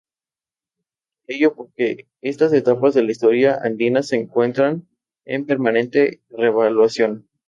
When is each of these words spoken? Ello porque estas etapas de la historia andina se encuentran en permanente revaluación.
Ello 1.27 1.53
porque 1.53 2.07
estas 2.21 2.53
etapas 2.53 2.95
de 2.95 3.03
la 3.03 3.11
historia 3.11 3.59
andina 3.63 4.01
se 4.01 4.15
encuentran 4.15 4.87
en 5.25 5.45
permanente 5.45 6.23
revaluación. 6.31 7.27